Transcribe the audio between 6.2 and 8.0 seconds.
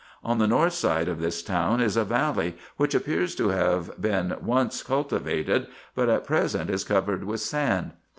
present is covered with sand.